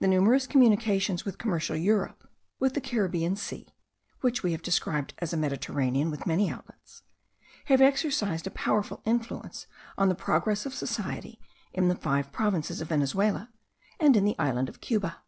[0.00, 2.26] The numerous communications with commercial Europe,
[2.58, 3.68] with the Caribbean Sea
[4.22, 7.02] (which we have described as a Mediterranean with many outlets),
[7.66, 9.66] have exercised a powerful influence
[9.98, 11.38] on the progress of society
[11.74, 13.52] in the five provinces of Venezuela
[14.00, 15.18] and in the island of Cuba.